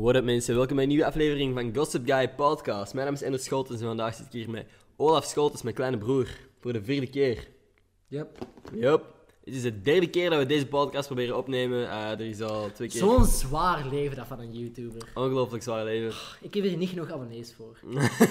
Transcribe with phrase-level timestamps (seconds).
[0.00, 2.94] What up mensen, welkom bij een nieuwe aflevering van Gossip Guy Podcast.
[2.94, 5.98] Mijn naam is Ender Scholtens en vandaag zit ik hier met Olaf Scholtens, mijn kleine
[5.98, 6.28] broer,
[6.60, 7.48] voor de vierde keer.
[8.08, 8.46] Yep.
[8.74, 9.14] Yup.
[9.44, 11.90] Het is de derde keer dat we deze podcast proberen opnemen.
[11.90, 15.08] Eh, er is al twee keer Zo'n zwaar leven dat van een YouTuber.
[15.14, 16.18] ongelooflijk zwaar leven.
[16.40, 17.78] Ik heb hier niet genoeg abonnees voor.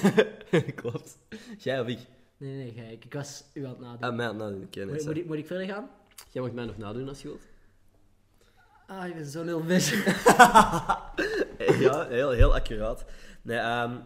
[0.75, 1.18] Klopt.
[1.57, 2.00] Jij of ik?
[2.38, 4.09] Nee, nee, nee, ik, ik was u aan het nadenken.
[4.09, 5.89] Ah, mij aan het nadoen, ken moet, ik, moet ik verder gaan?
[6.30, 7.41] Jij mag mij nog nadoen als je wilt.
[8.88, 9.93] Ah, ik ben zo heel vis.
[11.80, 13.05] ja, heel, heel accuraat.
[13.41, 13.98] Nee, ehm,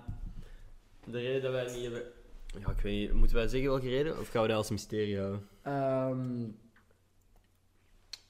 [1.05, 2.03] de reden dat wij niet hebben...
[2.59, 3.13] Ja, ik weet niet.
[3.13, 4.19] Moeten wij zeggen welke reden?
[4.19, 5.47] Of gaan we dat als mysterie houden?
[5.61, 6.19] Ehm,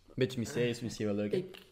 [0.08, 1.32] Een beetje mysterie is misschien wel leuk.
[1.32, 1.38] hè?
[1.38, 1.66] ik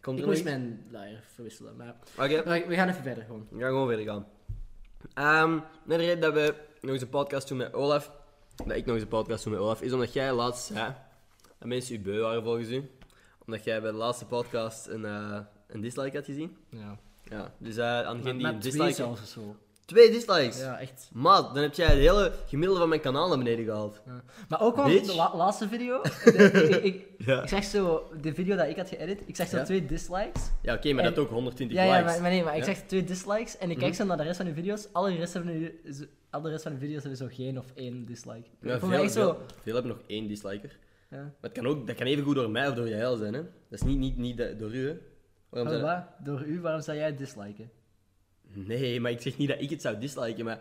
[0.00, 0.64] Komt ik er moest nog iets?
[0.64, 1.96] mijn luier verwisselen, maar...
[2.18, 2.42] Oké.
[2.44, 3.46] maar we gaan even verder gewoon.
[3.50, 4.26] We gaan gewoon verder gaan.
[5.14, 8.10] Ehm de reden dat we nog eens een podcast doen met Olaf,
[8.56, 10.94] dat ik nog eens een podcast doe met Olaf, is omdat jij laatst zei
[11.58, 12.90] dat mensen u beu waren volgens u.
[13.46, 15.40] Omdat jij bij de laatste podcast een, eh,
[15.74, 16.56] een dislike had gezien.
[16.68, 16.98] Ja.
[17.30, 19.56] Ja, dus eh aan degene die een twee of zo.
[19.84, 20.58] Twee dislikes!
[20.58, 21.10] Ja, echt.
[21.12, 24.02] Maat, dan heb jij het hele gemiddelde van mijn kanaal naar beneden gehaald.
[24.06, 24.22] Ja.
[24.48, 25.06] Maar ook Bitch.
[25.06, 26.02] de la- laatste video.
[26.24, 27.42] de- ik, ik, Ja.
[27.42, 29.64] ik zag zo, de video dat ik had geëdit, ik zag zo Ja?
[29.64, 30.42] twee dislikes.
[30.62, 32.12] Ja, oké, maar En- dat ook 120 Ja, ja likes.
[32.12, 34.00] maar, maar nee, maar ik zeg twee dislikes en ik kijk Mhm.
[34.00, 34.88] zo naar de rest van de video's.
[34.92, 38.48] Alle rest van de, alle rest van de video's hebben zo geen of één dislike.
[38.60, 39.20] Ja, veel, echt zo...
[39.32, 40.78] veel, veel hebben nog één disliker.
[41.10, 41.18] Ja.
[41.22, 43.40] Maar het kan ook, dat kan even goed door mij of door jij zijn, hè.
[43.42, 44.96] Dat is niet, niet, niet door u, hè.
[45.52, 45.98] Waarom Oh?
[46.24, 47.70] Door u, waarom zou jij het disliken?
[48.54, 50.60] Nee, maar ik zeg niet dat ik het zou disliken, maar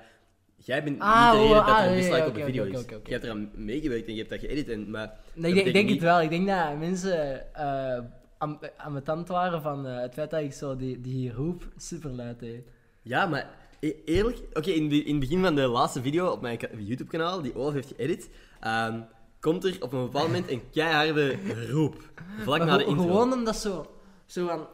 [0.55, 2.43] jij bent Ah, niet de reden oh, dat er ah, een ja, dislike op een
[2.45, 2.85] video oké, is.
[3.05, 5.19] Je hebt eraan meegewerkt en je hebt dat geëdit, en, maar...
[5.33, 6.21] Nee, ik denk, niet- het wel.
[6.21, 7.99] Ik denk dat mensen eh
[8.37, 12.39] am- ambetant waren van eh, het feit dat ik zo die, die roep super luid
[12.39, 12.63] deed.
[13.01, 14.37] Ja, maar e- eerlijk...
[14.53, 17.73] Oké, in, in het begin van de laatste video op mijn ka- YouTube-kanaal, die Olaf
[17.73, 18.99] heeft geëdit, ehm,
[19.39, 21.37] komt er op een bepaald moment een keiharde
[21.69, 22.11] roep.
[22.39, 23.03] Vlak na de intro.
[23.03, 23.95] Gewoon omdat zo...
[24.31, 24.67] Zo van...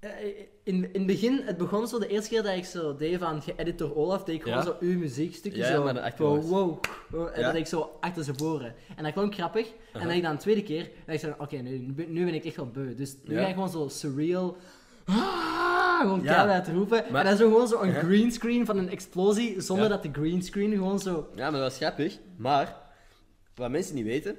[0.00, 0.10] eh,
[0.64, 3.42] In, in het begin, het begon zo de eerste keer dat ik zo deed van
[3.42, 4.64] geëdit door Olaf, deed ik gewoon Ja.
[4.64, 6.78] zo uw muziekstukje Ja, zo, maar wow, wow,
[7.10, 7.42] en Ja.
[7.42, 8.74] dat deed ik zo achter zijn voren.
[8.96, 9.66] En dat klonk grappig.
[9.92, 12.24] En dan ik dan de tweede keer, dat ik zo, oké, nu, nu ben- nu
[12.24, 12.94] ben ik echt wel beu.
[12.94, 13.40] Dus nu Ja.
[13.42, 14.56] ga ik gewoon zo surreal,
[15.04, 16.34] ah, gewoon Ja.
[16.34, 17.04] keihard roepen.
[17.10, 17.98] Maar- en dan zo gewoon zo een Ja.
[18.00, 19.90] greenscreen van een explosie, zonder Ja.
[19.90, 21.28] dat de greenscreen gewoon zo...
[21.34, 22.18] Ja, maar dat was grappig.
[22.36, 22.76] Maar,
[23.54, 24.36] wat mensen niet weten...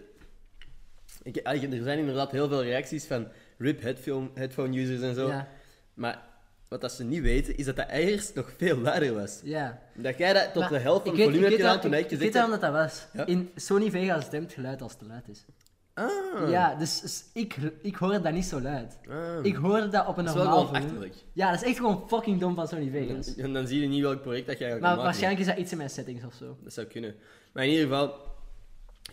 [1.23, 3.27] Ik, er zijn inderdaad heel veel reacties van
[3.61, 5.27] RIP headphone, headphone users en zo.
[5.27, 5.47] Ja,
[5.93, 6.21] Maar
[6.67, 9.39] wat dat ze niet weten, is dat dat eerst nog veel luider was.
[9.43, 9.81] ja.
[9.95, 12.11] Dat jij dat tot Maar de helft van het volume hebt gedaan toen ik- ik
[12.11, 13.05] Ik weet wel dat dat was.
[13.13, 13.25] Ja?
[13.25, 15.45] In Sony Vegas stemt geluid als het te luid is.
[15.93, 16.49] Ah.
[16.49, 18.97] Ja, dus ik, ik hoorde dat niet zo luid.
[19.09, 19.45] Ah.
[19.45, 21.09] Ik hoorde dat op een dat normaal volume.
[21.33, 23.35] Ja, dat is echt gewoon fucking dom van Sony Vegas.
[23.35, 25.77] En dan zie je niet welk project dat jij Maar waarschijnlijk is dat iets in
[25.77, 26.57] mijn settings of zo.
[26.63, 27.15] Dat zou kunnen.
[27.53, 28.13] Maar in ieder geval,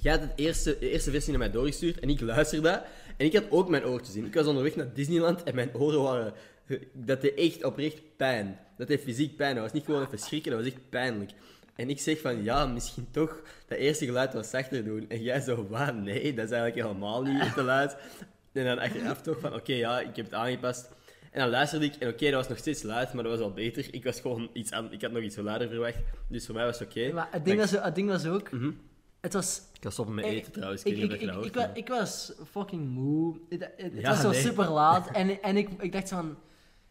[0.01, 2.83] jij had het eerste, de eerste versie naar mij doorgestuurd en ik luisterde.
[3.17, 4.25] En ik had ook mijn oortjes in.
[4.25, 6.33] Ik was onderweg naar Disneyland en mijn oren waren...
[6.93, 8.59] Dat deed echt oprecht pijn.
[8.77, 9.55] Dat deed fysiek pijn.
[9.55, 11.31] Dat was niet gewoon even schrikken, dat was echt pijnlijk.
[11.75, 15.05] En ik zeg van, ja, misschien toch dat eerste geluid wat zachter doen.
[15.09, 15.95] En jij zo, wat?
[15.95, 17.97] Nee, dat is eigenlijk helemaal niet te luid.
[18.53, 20.91] En dan achteraf toch van, oké, ja, ik heb het aangepast.
[21.31, 23.53] En dan luisterde ik en oké, dat was nog steeds luid, maar dat was al
[23.53, 23.87] beter.
[23.91, 25.99] Ik was gewoon iets aan, ik had nog iets luider verwacht.
[26.29, 27.13] Dus voor mij was het oké.
[27.13, 28.51] Maar het ding, was, het ding was ook...
[28.51, 28.71] Mhm.
[29.21, 29.63] Het was...
[29.81, 30.83] Ik stoppen met eten trouwens.
[30.83, 33.37] Ik, Ik, ik, ik, was fucking moe.
[33.49, 34.41] Het, het- Ja, was zo nee.
[34.41, 35.11] super laat.
[35.17, 36.37] En, en ik, ik dacht van...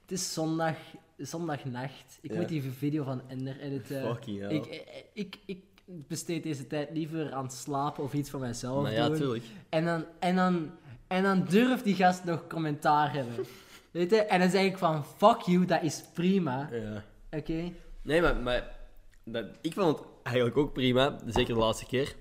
[0.02, 0.76] Het is zondag,
[1.18, 2.20] zondagnacht.
[2.22, 2.38] Ik Ja.
[2.40, 4.02] moet die video van Ender editen.
[4.02, 4.50] Fucking hell.
[4.56, 4.66] Ik,
[5.14, 9.18] ik, ik, besteed deze tijd liever aan slapen of iets voor mezelf Maar ja, doen.
[9.18, 9.44] tuurlijk.
[9.70, 10.72] En dan, en dan,
[11.08, 13.36] en dan durft die gast nog commentaar hebben.
[13.92, 14.22] Weet je?
[14.24, 16.70] En dan zeg ik van, fuck you, dat is prima.
[16.72, 17.04] Ja.
[17.40, 17.72] Oké?
[18.02, 18.76] Nee, maar, maar
[19.24, 21.20] dat, ik vond het eigenlijk ook prima.
[21.26, 22.16] Zeker de laatste keer.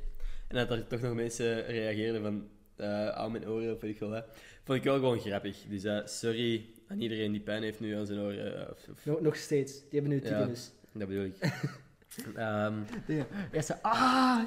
[0.48, 2.48] En dat er toch nog mensen reageerden van...
[3.14, 4.24] aan mijn oren of weet ik veel wat.
[4.64, 5.56] Vond ik wel gewoon grappig.
[5.68, 8.56] Dus eh, sorry aan iedereen die pijn heeft nu aan zijn oren.
[8.66, 9.72] eh, of, of- Nog, nog steeds.
[9.72, 10.28] Die hebben nu Ja.
[10.38, 10.70] tinnitus.
[10.92, 11.34] dat bedoel ik.
[12.36, 12.74] Ehm
[13.06, 13.26] Ja.
[13.52, 14.40] Ja, ze, ah,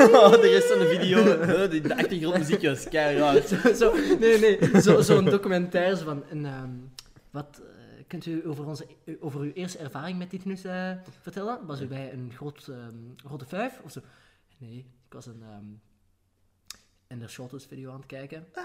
[0.00, 1.24] oh, de rest van de video,
[1.68, 3.48] de, de achtergrondmuziek was keihard.
[3.62, 6.70] zo, zo, nee, nee, zo, zo'n documentaire zo van, een, ehm,
[7.30, 7.60] wat,
[8.08, 8.86] kunt u over, onze,
[9.20, 11.66] over uw eerste ervaring met tinnitus eh vertellen?
[11.66, 14.00] Was u bij een groot, ehm, grote vijf of zo?
[14.58, 15.64] Nee, ik was een, ehm
[17.06, 18.46] Ender Shortest video aan het kijken.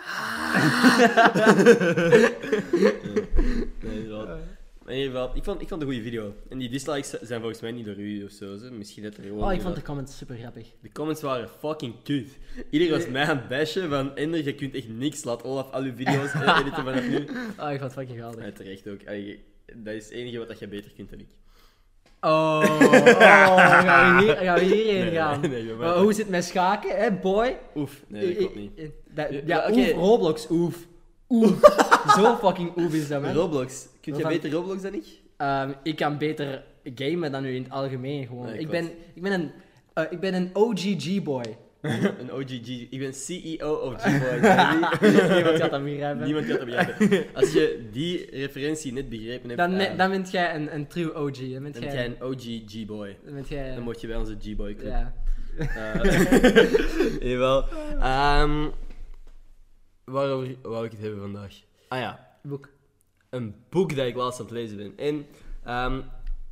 [3.84, 4.40] Nee, inderdaad.
[4.84, 6.34] Maar in ieder geval, ik vond, ik vond het een goede video.
[6.50, 8.58] En die dislikes zijn volgens mij niet door u of zo.
[8.58, 8.72] Ze.
[8.72, 9.44] Misschien dat er gewoon...
[9.44, 10.68] Oh, ik vond de comments super grappig.
[10.82, 12.38] De comments waren fucking kut.
[12.70, 15.24] Iedereen was mij aan het bashen van Ender, je kunt echt niks.
[15.24, 17.16] Laat Olaf al uw video's editen vanaf nu.
[17.60, 18.46] Oh, ik vond het fucking geweldig.
[18.46, 19.00] Ja, terecht ook.
[19.08, 19.44] Allee,
[19.76, 21.28] dat is het enige wat dat je beter kunt dan ik.
[22.22, 22.30] Oh,
[22.82, 23.08] oh
[23.88, 25.40] gaan, we hier, gaan we hierheen Nee, gaan?
[25.42, 27.58] nee, nee, joh, maar- Maar hoe zit het met schaken, hè, boy?
[27.76, 28.72] Oef, nee, dat klopt niet.
[29.46, 30.76] Ja, oef, Roblox, oef.
[31.34, 31.60] Oef.
[32.18, 33.34] Zo fucking oef is dat, man.
[33.34, 33.82] Roblox.
[34.02, 35.06] Kun je Waarvan- beter Roblox dan ik?
[35.38, 36.64] Ehm, ik kan beter
[36.96, 38.46] gamen dan u in het algemeen gewoon.
[38.46, 39.52] Nee, ik, ben, ik, ben een,
[39.94, 41.58] eh, ik ben een OGG-boy.
[42.20, 42.88] Een OGG.
[42.90, 44.40] Ik ben CEO of G-Boy.
[45.36, 46.24] Niemand gaat dat begrijpen.
[46.26, 47.26] Niemand kan dat begrijpen.
[47.34, 51.14] Als je die referentie net begrepen hebt, Dan, eh, dan bent jij een, een true
[51.16, 51.38] OG.
[51.52, 52.42] Dan bent dan jij, ben jij een OG
[52.72, 53.18] G-Boy.
[53.26, 53.74] dan bent jij...
[53.76, 54.90] Dan moet je bij onze G-Boy club.
[54.92, 55.14] ja.
[55.58, 57.66] Eh, jawel.
[58.00, 58.66] Ehm,
[60.04, 61.62] waarover wou ik het hebben vandaag?
[61.88, 62.70] Ah ja, Boek.
[63.30, 64.98] een boek dat ik laatst aan het lezen ben.
[64.98, 65.26] En
[65.64, 66.02] ehm,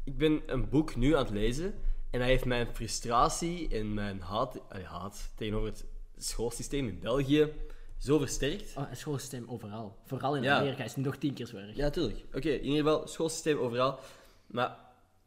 [0.04, 1.74] ik ben een boek nu aan het lezen.
[2.10, 5.86] En dat heeft mijn frustratie en mijn haat, haat tegenover het
[6.18, 7.54] schoolsysteem in België
[7.98, 8.74] zo versterkt.
[8.78, 9.98] Oh, het schoolsysteem overal.
[10.06, 10.58] Vooral in Ja.
[10.60, 11.76] Amerika is het nog tien keer zo erg.
[11.76, 12.26] Ja, tuurlijk.
[12.34, 14.00] Oké, in ieder geval, schoolsysteem overal.
[14.48, 14.78] Maar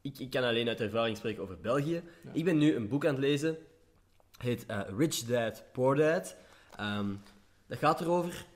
[0.00, 2.02] ik, ik kan alleen uit ervaring spreken over België.
[2.32, 3.48] Ik ben nu een boek aan het lezen.
[4.32, 6.36] Het heet eh, Rich Dad, Poor Dad.
[6.76, 7.14] Ehm,
[7.66, 8.46] dat gaat erover...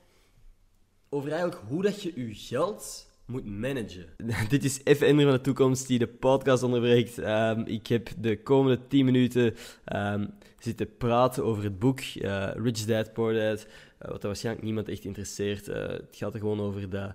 [1.11, 4.05] Over eigenlijk hoe dat je je geld moet managen.
[4.49, 7.17] Dit is even Ender van de toekomst die de podcast onderbreekt.
[7.17, 10.27] Ehm, ik heb de komende 10 minuten ehm,
[10.59, 13.67] zitten praten over het boek eh, Rich Dad, Poor Dad.
[13.97, 15.67] eh, wat waarschijnlijk niemand echt interesseert.
[15.67, 17.13] Eh, het gaat er gewoon over dat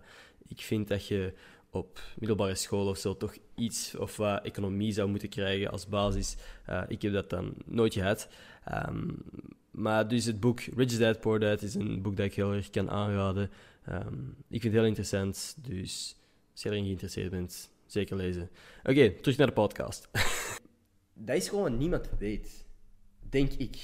[0.48, 1.32] ik vind dat je
[1.70, 6.36] op middelbare school of zo toch iets of wat economie zou moeten krijgen als basis.
[6.88, 8.28] Ik heb dat dan nooit gehad.
[8.64, 9.08] Ehm,
[9.74, 12.70] maar dus het boek Rich Dad, Poor Dad is een boek dat ik heel erg
[12.70, 13.50] kan aanraden.
[13.84, 14.18] Ehm,
[14.48, 16.16] ik vind het heel interessant, dus
[16.52, 18.50] als je erin geïnteresseerd bent, zeker lezen.
[18.84, 20.08] Oké, terug naar de podcast.
[21.14, 22.64] dat is gewoon wat niemand weet,
[23.30, 23.76] denk ik.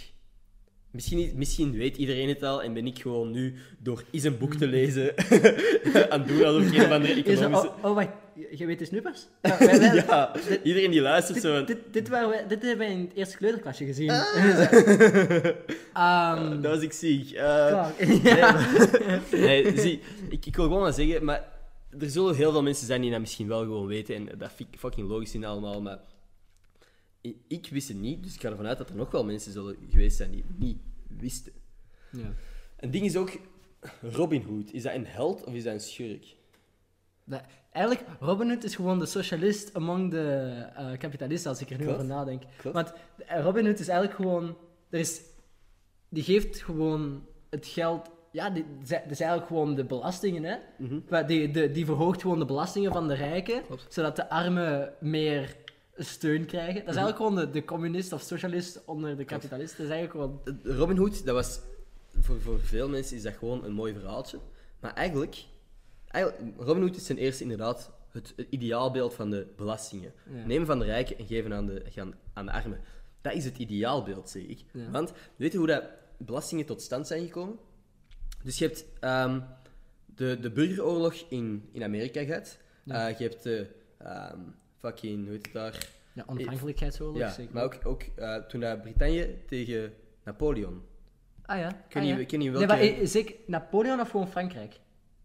[0.91, 4.55] Misschien, misschien weet iedereen het al en ben ik gewoon nu door eens een boek
[4.55, 5.15] te lezen
[6.11, 7.69] aan het doen alsof ik een of andere Is er- economische...
[7.69, 8.09] oh, oh, wacht.
[8.50, 9.29] Je weet dus nu pas?
[9.43, 13.37] Ja, wij- iedereen die luistert zo dit, dit, wij, dit hebben wij in het eerste
[13.37, 14.11] kleuterklasje gezien.
[14.11, 14.35] Ah.
[15.94, 17.29] Ehm, Dat was ik ziek.
[17.32, 17.93] Klaar.
[19.32, 21.49] nee, nee, zie, ik, ik wil gewoon maar zeggen, maar
[21.99, 24.15] er zullen heel veel mensen zijn die dat misschien wel gewoon weten.
[24.15, 25.99] En dat vind ik fucking logisch in allemaal, maar
[27.49, 28.23] ik wist het niet.
[28.23, 30.59] Dus ik ga ervan uit dat er nog wel mensen zullen geweest zijn die het
[30.59, 30.79] niet
[31.19, 31.53] wisten.
[32.12, 32.32] Ja.
[32.77, 33.31] Een ding is ook,
[34.03, 36.25] Robin Hood, is dat een held of is dat een schurk?
[37.73, 41.85] Eigenlijk, Robin Hood is gewoon de socialist among de eh, kapitalisten, als ik er nu
[41.85, 41.99] Klopt.
[41.99, 42.43] over nadenk.
[42.56, 42.75] Klopt.
[42.77, 42.93] Want
[43.27, 44.56] eh, Robin Hood is eigenlijk gewoon...
[44.91, 45.21] Er is,
[46.09, 48.11] die geeft gewoon het geld...
[48.32, 50.56] Ja, die, dat is eigenlijk gewoon de belastingen, hè.
[51.09, 53.87] Maar Die, de, die verhoogt gewoon de belastingen van de rijken, Klopt.
[53.88, 55.56] zodat de armen meer
[55.97, 56.75] steun krijgen.
[56.85, 59.77] Dat is eigenlijk gewoon de, de communist of socialist onder de kapitalisten.
[59.77, 60.12] Dat is eigenlijk
[60.44, 60.77] gewoon...
[60.77, 61.61] Robin Hood, dat was
[62.21, 64.38] voor, voor veel mensen is dat gewoon een mooi verhaaltje.
[64.81, 65.44] Maar eigenlijk
[66.57, 70.12] Robin Hood is ten eerste inderdaad het, het ideaalbeeld van de belastingen.
[70.33, 70.47] Ja.
[70.47, 72.81] Nemen van de rijken en geven aan de, gaan aan de armen.
[73.21, 74.65] Dat is het ideaalbeeld, zeg ik.
[74.73, 74.91] Ja.
[74.91, 75.85] Want weet je hoe dat
[76.17, 77.59] belastingen tot stand zijn gekomen?
[78.43, 79.41] Dus je hebt ehm,
[80.07, 82.59] de, de burgeroorlog in, in Amerika gehad.
[82.83, 83.09] Ja.
[83.09, 83.67] Eh, je hebt de
[83.99, 84.39] ehm,
[84.79, 85.89] fucking, hoe heet het daar?
[86.13, 87.55] Ja, onafhankelijkheidsoorlog, Ja, zeker.
[87.55, 90.83] maar ook, ook eh, toen dat Brittannië tegen Napoleon.
[91.43, 91.69] Ah ja.
[91.69, 92.19] Ik weet ah, niet, ja.
[92.19, 92.67] ik weet niet Nee, welke...
[92.67, 94.81] maar eh, zeker Napoleon of gewoon Frankrijk?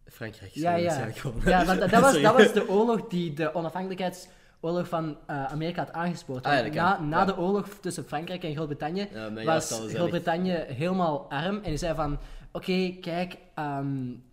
[0.06, 1.08] Frankrijk is Ja, ja.
[1.46, 5.84] Ja, want dat, dat was, dat was de oorlog die de onafhankelijkheidsoorlog van eh, Amerika
[5.84, 6.46] had aangespoord.
[6.46, 7.26] Ah, ja, na na Ja.
[7.26, 9.08] de oorlog tussen Frankrijk en Groot-Brittannië
[9.46, 11.56] was Groot-Brittannië helemaal arm.
[11.56, 12.18] En die zei van,
[12.52, 13.88] oké, kijk, ehm,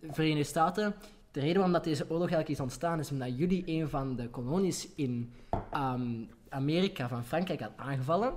[0.09, 0.95] Verenigde Staten,
[1.31, 4.29] de reden waarom dat deze oorlog eigenlijk is ontstaan, is omdat jullie een van de
[4.29, 5.33] kolonies in
[5.71, 6.01] ehm,
[6.49, 8.33] Amerika van Frankrijk had aangevallen.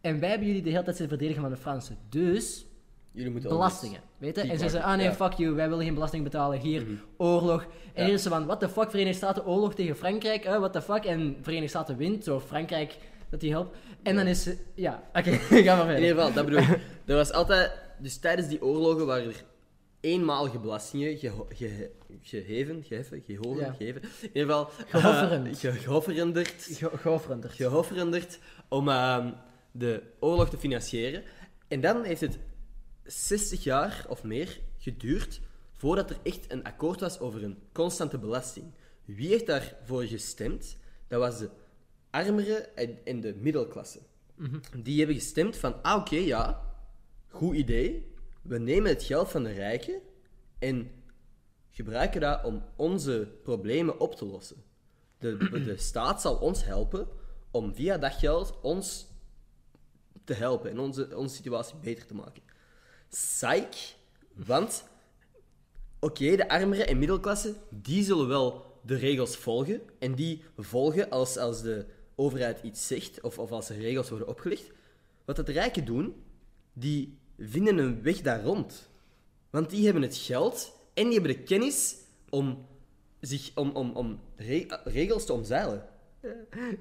[0.00, 1.96] En wij hebben jullie de hele tijd zitten verdedigen van de Fransen.
[2.08, 2.66] Dus
[3.14, 4.00] Jullie moeten belastingen.
[4.18, 4.40] Weet je?
[4.42, 5.14] En ze zeiden, ah nee, ja.
[5.14, 6.58] fuck you, wij willen geen belasting betalen.
[6.58, 6.92] Hier, Mhm.
[7.16, 7.62] oorlog.
[7.62, 8.04] En Ja.
[8.04, 10.82] hier is ze van, what the fuck, Verenigde Staten, oorlog tegen Frankrijk, eh, what the
[10.82, 11.04] fuck.
[11.04, 12.96] En Verenigde Staten wint, zo Frankrijk,
[13.30, 13.76] dat die helpt.
[14.02, 15.94] En dan is ze, ja, oké, ga maar In verder.
[15.98, 16.78] ieder geval, dat bedoel ik.
[17.06, 17.72] Er was altijd...
[17.98, 19.44] Dus tijdens die oorlogen waren er
[20.00, 21.90] eenmalige belastingen geho- ge-
[22.22, 24.02] geheven, geheffen, gehoven, geheven.
[24.02, 24.70] In ieder geval...
[24.88, 25.46] Gehofferend.
[25.46, 26.68] eh, ge- gehofferenderd.
[26.78, 27.50] Go- Goofrender.
[27.50, 29.30] Gehofferenderd om ehm,
[29.72, 31.22] de oorlog te financieren.
[31.68, 32.38] En dan heeft het
[33.04, 35.40] 60 jaar of meer geduurd
[35.72, 38.72] voordat er echt een akkoord was over een constante belasting.
[39.04, 40.76] Wie heeft daarvoor gestemd?
[41.08, 41.50] Dat was de
[42.10, 44.00] armeren en, en de middelklasse.
[44.82, 46.60] Die hebben gestemd van, ah oké, ja,
[47.28, 48.12] goed idee.
[48.42, 50.00] We nemen het geld van de rijken
[50.58, 50.90] en
[51.70, 54.64] gebruiken dat om onze problemen op te lossen.
[55.18, 57.08] De, de staat zal ons helpen
[57.50, 59.06] om via dat geld ons
[60.24, 62.42] te helpen en onze, onze situatie beter te maken.
[63.14, 63.96] Psych,
[64.34, 64.84] want
[65.98, 69.80] oké, de armeren en middelklasse, die zullen wel de regels volgen.
[69.98, 74.28] En die volgen als, als de overheid iets zegt of, of als er regels worden
[74.28, 74.70] opgelegd.
[75.24, 76.14] Wat dat de rijken doen,
[76.72, 78.90] die vinden een weg daar rond.
[79.50, 81.96] Want die hebben het geld En die hebben de kennis
[82.30, 82.66] om,
[83.20, 85.86] zich, om, om, om re- regels te omzeilen.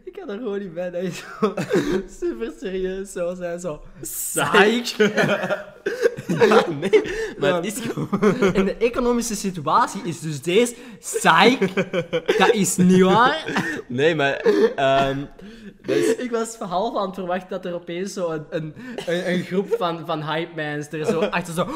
[0.03, 1.53] Ik kan er gewoon niet bij dat je zo
[2.19, 3.59] super serieus zou zijn.
[3.59, 4.95] Zo, psych.
[6.47, 7.01] Ja, nee,
[7.37, 8.09] maar het is gewoon...
[8.59, 11.73] In de economische situatie is dus deze psych.
[12.37, 13.65] Dat is niet waar.
[13.87, 14.33] Nee, maar...
[14.75, 15.25] ehm,
[15.85, 16.15] is...
[16.15, 18.75] Ik was half aan het verwachten dat er opeens zo een, een,
[19.05, 21.65] een, een groep van, van hype mans er zo achter zo...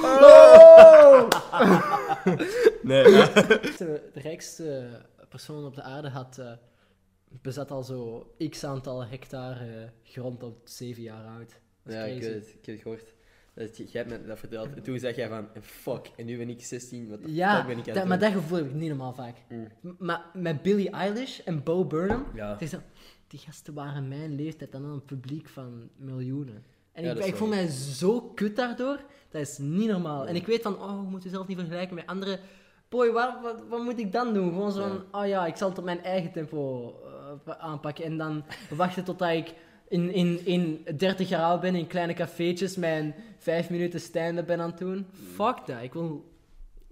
[2.81, 3.33] Nee, maar-
[3.77, 4.87] De rijkste
[5.29, 6.51] persoon op de aarde had, eh,
[7.41, 11.59] bezat al zo x aantal hectare grond op zeven jaar oud.
[11.85, 12.47] Ja, ik het.
[12.47, 13.13] Ik heb het gehoord.
[13.57, 14.73] Dat, jij hebt me dat verteld.
[14.75, 17.67] En toen zei jij van, fuck, en nu ben ik 16, wat de Ja, fuck
[17.67, 19.35] ben ik aan dat, maar dat gevoel heb ik niet normaal vaak.
[19.49, 19.67] Mm.
[19.97, 22.51] Maar met Billie Eilish en Bo Burnham, Ja.
[22.51, 22.77] het is zo,
[23.27, 26.63] die gasten waren mijn leeftijd en dan een publiek van miljoenen.
[26.91, 28.99] En Ja, ik, ik voel mij zo kut daardoor,
[29.29, 30.27] dat is niet normaal.
[30.27, 32.39] En ik weet van, oh, je moet jezelf niet vergelijken met anderen.
[32.89, 34.49] Boy, wat, wat, wat moet ik dan doen?
[34.49, 36.93] Gewoon zo van, oh ja, ik zal het op mijn eigen tempo
[37.45, 38.05] eh, aanpakken.
[38.05, 39.53] En dan wachten totdat ik
[39.87, 44.59] in, in, in 30 jaar oud ben, in kleine cafeetjes, mijn 5 minuten stand-up ben
[44.59, 45.05] aan het doen.
[45.33, 45.81] Fuck dat.
[45.81, 46.31] Ik wil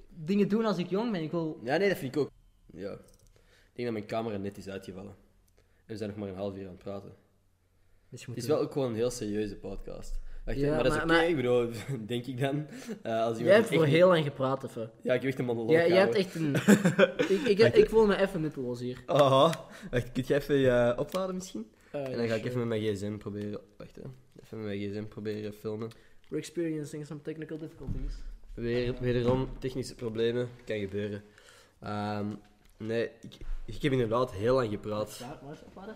[0.10, 1.22] dingen doen als ik jong ben.
[1.24, 1.60] Ik wil...
[1.64, 2.30] Ja, nee, dat vind ik ook.
[2.74, 2.92] Ja.
[2.92, 5.16] Ik denk dat mijn camera net is uitgevallen.
[5.56, 7.12] En we zijn nog maar een half uur aan het praten.
[8.10, 10.20] Dus Het is wel ook gewoon een heel serieuze podcast.
[10.46, 11.70] Wacht, Ja, maar dat is oké, bedoel,
[12.08, 12.68] denk ik dan.
[13.02, 14.92] Eh, als Jij hebt voor echt- heel lang gepraat, even.
[15.02, 16.56] Ja, ik heb echt een monoloog Jij, jij hebt echt een...
[17.48, 19.04] ik, ik, ik voel me even nutteloos hier.
[19.06, 19.68] Aha.
[19.92, 21.68] Wacht, kun je even je opladen misschien?
[21.96, 23.60] Eh, En dan ga ik even met mijn gsm proberen...
[23.78, 24.02] Wacht, hè.
[24.44, 25.90] Even met mijn gsm proberen filmen.
[26.28, 28.14] We're experiencing some technical difficulties.
[28.54, 30.50] Weer, wederom, technische problemen.
[30.66, 31.24] Kan gebeuren.
[31.80, 32.36] Ehm,
[32.78, 35.20] nee, ik, ik heb inderdaad heel lang gepraat.
[35.20, 35.96] Waar, is de oplader?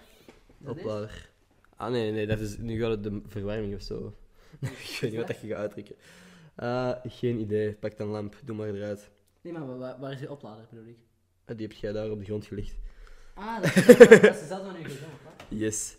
[0.65, 1.29] Oplader.
[1.75, 4.13] Ah, nee, nee, dat is, nu gaat het de verwarming of zo.
[4.59, 5.95] ik weet niet wat dat je gaat uitdrukken.
[6.55, 7.73] Eh, geen idee.
[7.73, 9.09] Pak een lamp, doe maar eruit.
[9.41, 10.97] Nee, maar waar, waar is die oplader, bedoel ik?
[11.45, 12.75] Ah, die heb jij daar op de grond gelegd.
[13.39, 13.85] Ah, dat is
[14.39, 15.05] dezelfde van uw gsm?
[15.47, 15.97] Yes.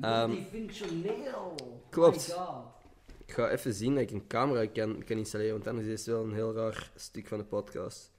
[0.00, 1.54] Ehm, Multifunctioneel.
[1.90, 2.28] klopt.
[2.28, 2.64] My god.
[3.26, 6.08] Ik ga even zien dat ik een camera kan, kan installeren, want anders is het
[6.14, 8.12] wel een heel raar stuk van de podcast.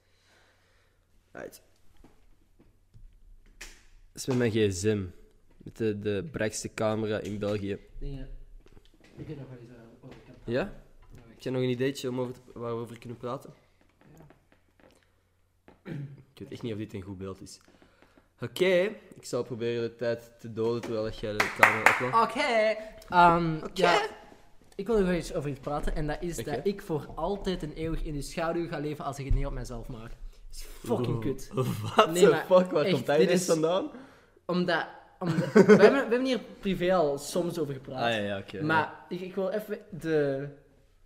[1.32, 1.62] Right.
[3.58, 3.68] Dat
[4.14, 5.04] is met mijn gsm.
[5.56, 7.78] Met de, de brakste camera in België.
[7.98, 8.28] Dingen...
[9.16, 9.70] Ik weet nog wel eens
[10.02, 10.16] over.
[10.44, 10.72] Ja?
[11.28, 13.52] Heb jij nog een ideetje om over te- waar we over kunnen praten?
[15.84, 17.60] Ik weet echt niet of dit een goed beeld is.
[18.40, 18.74] Oké,
[19.14, 22.30] ik zal proberen de tijd te doden terwijl dat jij de camera oploopt.
[22.30, 22.76] Oké.
[23.08, 24.00] Ehm, ja,
[24.74, 25.94] ik wil nog wel eens over iets praten.
[25.94, 26.50] En dat is Oké.
[26.50, 29.46] dat ik voor altijd en eeuwig in de schaduw ga leven als ik het niet
[29.46, 30.10] op mezelf maak.
[30.10, 31.50] Dat is fucking kut.
[31.96, 33.90] Wat Nee, the fuck, waar echt, komt ineens is- vandaan?
[34.46, 34.86] Omdat...
[35.18, 38.02] omdat we, hebben, we hebben hier privé al soms over gepraat.
[38.04, 38.62] Ah ja, ja oké.
[38.62, 40.48] Maar ik, ik wil even de,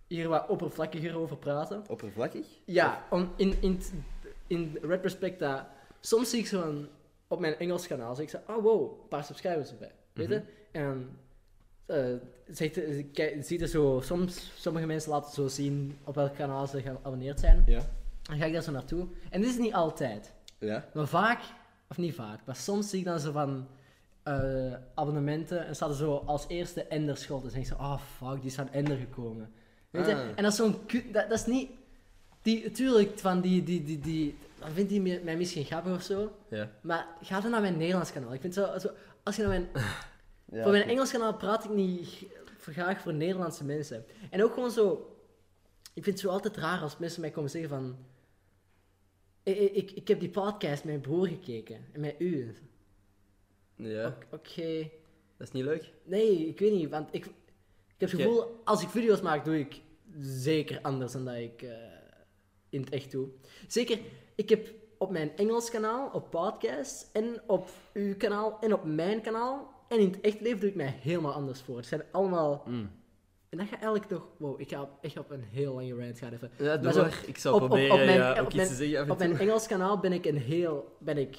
[0.07, 1.83] hier wat oppervlakkiger over praten.
[1.87, 2.45] Oppervlakkig?
[2.65, 3.91] Ja, om, in, in, t-
[4.47, 5.63] in retrospect dat...
[5.99, 6.87] Soms zie ik zo een,
[7.33, 9.91] op mijn Engels kanaal, zie ik zo, oh wow, een paar subscribers erbij.
[10.13, 10.41] Weet je?
[10.71, 11.17] En
[12.47, 16.67] zegt, eh, kijk, ziet er zo, soms, sommige mensen laten zo zien op welk kanaal
[16.67, 17.63] ze geabonneerd zijn.
[17.65, 17.89] Ja.
[18.21, 19.07] Dan ga ik daar zo naartoe.
[19.29, 20.33] En dit is niet altijd.
[20.57, 20.85] Ja?
[20.93, 21.39] Maar vaak,
[21.89, 23.67] of niet vaak, maar soms zie ik dan zo van
[24.23, 27.37] eh, abonnementen en staat er zo als eerste Ender Schot.
[27.37, 29.51] En dan denk ik zo, oh fuck, die is van Ender gekomen.
[29.89, 30.15] Weet je?
[30.15, 30.21] Ah.
[30.35, 30.75] En dat is zo'n
[31.11, 31.69] dat, dat is niet...
[32.41, 36.31] Die, tuurlijk, van die, die, die, die, dan vindt hij mij misschien grappig of zo.
[36.49, 36.71] Ja.
[36.81, 38.33] Maar ga dan naar mijn Nederlands kanaal.
[38.33, 38.89] Ik vind zo, zo
[39.23, 39.69] als je naar mijn,
[40.51, 40.87] ja voor mijn.
[40.87, 42.25] Engels kanaal praat ik niet
[42.71, 44.05] graag voor Nederlandse mensen.
[44.29, 45.15] En ook gewoon zo,
[45.93, 47.97] ik vind het zo altijd raar als mensen mij komen zeggen van,
[49.43, 52.55] ik, ik, ik heb die podcast met mijn broer gekeken en met u.
[53.75, 54.89] Ja, Oké,
[55.37, 55.91] dat is niet leuk.
[56.03, 57.31] nee, ik weet niet, want ik, ik
[57.97, 59.81] heb het gevoel, als ik video's maak, doe ik
[60.19, 61.69] zeker anders dan dat ik eh,
[62.69, 63.27] in het echt doe.
[63.67, 63.99] Zeker,
[64.35, 69.21] ik heb op mijn Engels kanaal, op podcast en op uw kanaal en op mijn
[69.21, 71.77] kanaal en in het echt leven doe ik mij helemaal anders voor.
[71.77, 72.63] Het zijn allemaal...
[72.67, 72.91] Mm.
[73.49, 74.27] En dat gaat eigenlijk toch...
[74.37, 76.51] Wow, ik ga op- echt op een heel lange rant gaan even.
[76.57, 77.23] Ja, zo, maar.
[77.25, 79.67] Ik zal op- proberen op mijn- ja, ook iets mijn- te zeggen Op mijn Engels
[79.67, 80.95] kanaal ben ik een heel...
[80.99, 81.37] Ben ik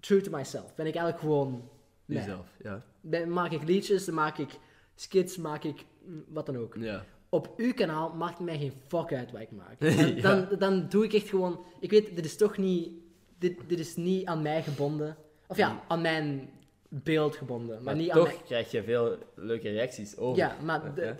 [0.00, 0.74] true to myself.
[0.74, 1.68] Ben ik eigenlijk gewoon...
[2.04, 2.82] Jezelf, ja.
[3.00, 4.58] Dan maak ik liedjes, dan maak ik
[4.94, 6.74] skits, maak ik mm, wat dan ook.
[6.78, 7.04] Ja.
[7.30, 9.80] Op uw kanaal maakt het mij geen fuck uit wat ik maak.
[9.80, 10.20] Dan, Ja.
[10.22, 11.64] dan, dan doe ik echt gewoon...
[11.80, 12.92] Ik weet, dit is toch niet...
[13.38, 15.16] Dit, dit is niet aan mij gebonden.
[15.46, 16.50] Of ja, aan mijn
[16.88, 17.74] beeld gebonden.
[17.74, 20.36] Maar, Maar niet toch aan krijg je veel leuke reacties over.
[20.38, 21.16] Ja, maar de-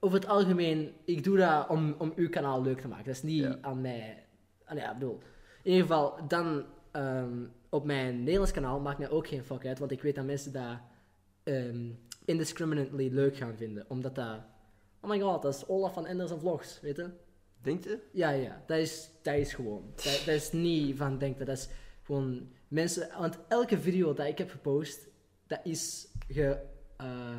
[0.00, 3.04] over het algemeen, ik doe dat om, om uw kanaal leuk te maken.
[3.04, 3.58] Dat is niet Ja.
[3.60, 4.24] aan mij.
[4.64, 5.18] Ah, ja, bedoel.
[5.62, 9.78] In ieder geval, dan ehm, op mijn Nederlands kanaal maakt mij ook geen fuck uit,
[9.78, 10.78] want ik weet dat mensen dat
[12.26, 13.84] indiscriminately leuk gaan vinden.
[13.88, 14.40] Omdat dat.
[15.00, 17.10] Oh my god, dat is Olaf van Enders en Vlogs, weet je?
[17.62, 17.98] Denk je?
[18.12, 19.92] Ja, ja, dat is, dat is gewoon.
[19.94, 21.68] Dat, dat is niet van denken, dat is
[22.02, 23.08] gewoon mensen.
[23.18, 25.08] Want elke video dat ik heb gepost,
[25.46, 26.58] dat is ge.
[26.96, 27.36] eh,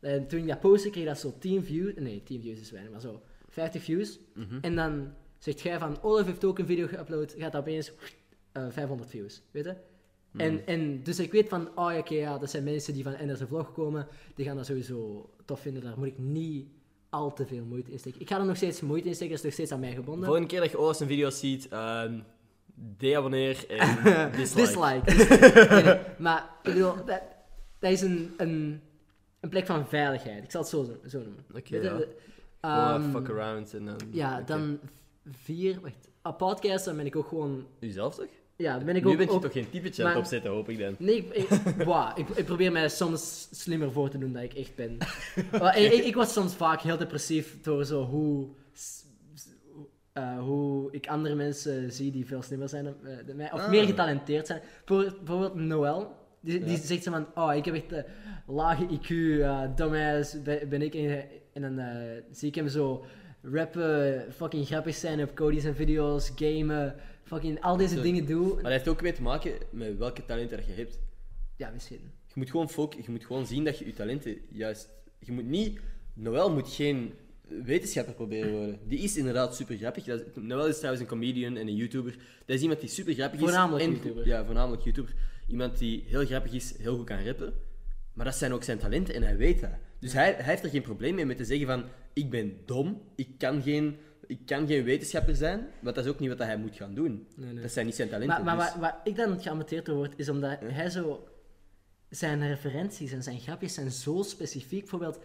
[0.00, 1.92] en toen ik dat postte, kreeg dat zo 10 views.
[1.96, 4.18] Nee, 10 views is weinig, maar zo 50 views.
[4.34, 4.58] Mhm.
[4.60, 7.92] En dan zegt jij van, Olaf heeft ook een video geüpload, gaat dat opeens
[8.52, 9.76] eh 500 views, weet je?
[10.36, 13.12] En, en dus ik weet van, oh ja, oké, ja, dat zijn mensen die van
[13.12, 16.66] NRC Vlog komen, die gaan dat sowieso tof vinden, daar moet ik niet
[17.10, 18.20] al te veel moeite in steken.
[18.20, 20.24] Ik ga er nog steeds moeite in steken, dat is nog steeds aan mij gebonden.
[20.24, 22.18] Volgende keer dat je Olaf zijn video's ziet, ehm
[22.76, 23.98] deabonneer en
[24.36, 25.00] dislike.
[25.04, 25.74] Dislike.
[25.74, 27.22] Nee, nee, Maar ik bedoel, dat,
[27.78, 28.80] dat is een, een,
[29.40, 30.44] een plek van veiligheid.
[30.44, 31.44] Ik zal het zo, zo noemen.
[31.54, 32.00] Oké, ja.
[32.60, 33.96] ehm, fuck around en dan...
[34.10, 34.78] Ja, dan
[35.26, 35.80] vier.
[35.80, 36.94] Wacht.
[36.96, 37.66] Ben ik ook gewoon.
[37.80, 38.28] Uzelf toch?
[38.56, 39.16] Ja, ben ik nu ook.
[39.16, 40.94] ben je ook- toch geen typetje aan het maar- opzetten, hoop ik dan.
[40.98, 41.48] Nee, ik, ik,
[42.28, 44.96] ik, ik probeer mij soms slimmer voor te doen dan ik echt ben.
[45.60, 48.48] Maar ik, ik, was soms vaak heel depressief door zo hoe,
[50.12, 53.60] eh, hoe ik andere mensen zie die veel slimmer zijn dan, eh, dan mij, of
[53.60, 53.70] Ah.
[53.70, 54.60] meer getalenteerd zijn.
[54.84, 56.76] Bijvoorbeeld, bijvoorbeeld Noël, die, die Ja.
[56.84, 58.02] zegt zo van, oh, ik heb echt eh,
[58.46, 59.08] lage IQ,
[59.76, 60.94] dumbass, ben, ik.
[60.94, 63.04] En, en dan eh, zie ik hem zo
[63.42, 66.94] rappen, fucking grappig zijn op Cody's en video's, gamen,
[67.26, 68.48] fucking al deze dingen doen.
[68.54, 70.98] Maar dat heeft ook mee te maken met welke talenten dat je hebt.
[71.56, 72.00] Ja, misschien.
[72.26, 74.88] Je moet gewoon focus, je moet gewoon zien dat je je talenten juist...
[75.18, 75.78] Je moet niet...
[76.14, 77.12] Noël moet geen
[77.48, 78.78] wetenschapper proberen worden.
[78.88, 80.04] Die is inderdaad super grappig.
[80.04, 82.16] Dat is- Noël is trouwens een comedian en een YouTuber.
[82.46, 83.44] Dat is iemand die super grappig is.
[83.44, 84.26] Voornamelijk en- YouTuber.
[84.26, 85.14] Ja, voornamelijk YouTuber.
[85.48, 87.52] Iemand die heel grappig is, heel goed kan rappen.
[88.12, 89.70] Maar dat zijn ook zijn talenten en hij weet dat.
[90.00, 91.84] Dus hij, hij heeft er geen probleem mee met te zeggen van...
[92.12, 95.68] Ik ben dom, ik kan geen, ik kan geen wetenschapper zijn.
[95.80, 97.26] Want dat is ook niet wat hij moet gaan doen.
[97.36, 97.62] Nee, nee.
[97.62, 98.44] Dat zijn niet zijn talenten.
[98.44, 101.28] Maar, maar dus- waar, waar ik dan geamuteerd door word, is omdat hij zo...
[102.08, 104.80] Zijn referenties en zijn grapjes zijn zo specifiek.
[104.80, 105.18] Bijvoorbeeld,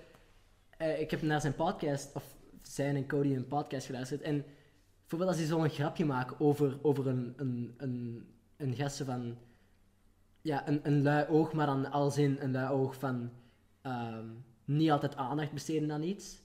[0.77, 2.23] eh, ik heb naar zijn podcast, of
[2.61, 4.21] zijn en Cody een podcast geluisterd.
[4.21, 4.45] En
[4.99, 8.27] bijvoorbeeld als hij zo'n grapje maakt over, over een, een, een,
[8.57, 9.37] een gast van...
[10.41, 13.31] Ja, een, een lui oog, maar dan als in een lui oog van...
[13.81, 14.25] ehm,
[14.65, 16.41] niet altijd aandacht besteden aan iets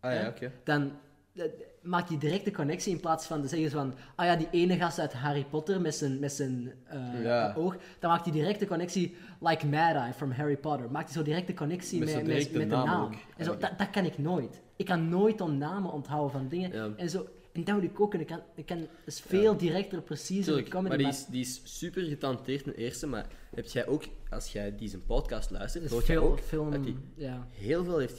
[0.00, 0.28] Ah ja, hè?
[0.28, 0.52] oké.
[0.64, 0.90] dan eh,
[1.82, 4.76] maak je direct de connectie in plaats van te zeggen van, ah ja, die ene
[4.76, 7.54] gast uit Harry Potter met zijn, met zijn eh, Ja.
[7.56, 11.14] oog, dan maakt hij direct de connectie, like Mad Eye from Harry Potter, maakt hij
[11.14, 13.02] zo direct de connectie Met met, met, de naam naam.
[13.04, 14.60] ook, en zo, dat, dat kan ik nooit.
[14.76, 16.72] Ik kan nooit om namen onthouden van dingen.
[16.72, 16.90] Ja.
[16.96, 18.28] En, zo, en dat moet ik ook kunnen.
[18.28, 20.88] Ik kan, ik kan is veel directer, preciezer Tuurlijk, comedy.
[20.88, 24.76] maar die is, die is super getalenteerd ten eerste, maar heb jij ook, als jij
[24.76, 27.46] die zijn podcast luistert, hoort jij ook film, dat hij ja.
[27.50, 28.18] heel veel heeft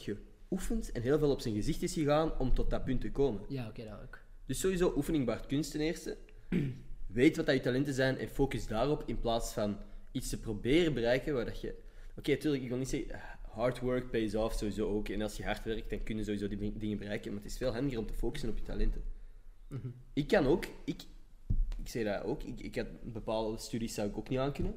[0.51, 3.41] geoefend en heel veel op zijn gezicht is gegaan om tot dat punt te komen.
[3.47, 4.19] Ja, oké, dat ook.
[4.45, 6.17] Dus sowieso oefening baart kunst ten eerste.
[7.07, 9.77] Weet wat dat je talenten zijn en focus daarop in plaats van
[10.11, 11.75] iets te proberen bereiken waar dat je...
[12.17, 15.09] Oké, tuurlijk, ik wil niet zeggen, hard work pays off sowieso ook.
[15.09, 17.33] En als je hard werkt, dan kun je sowieso die ding- dingen bereiken.
[17.33, 19.03] Maar het is veel handiger om te focussen op je talenten.
[19.67, 19.87] Mhm.
[20.13, 21.01] Ik kan ook, ik,
[21.77, 24.75] ik zeg dat ook, ik, ik had bepaalde studies zou ik ook niet aankunnen.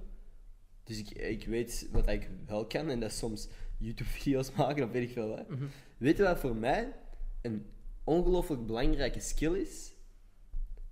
[0.85, 3.49] Dus ik, ik weet wat ik wel kan en dat is soms
[3.85, 5.45] YouTube-video's maken of weet ik veel.
[5.49, 5.65] Mhm.
[5.97, 6.93] Weet je wat voor mij
[7.43, 7.67] een
[8.05, 9.93] ongelooflijk belangrijke skill is?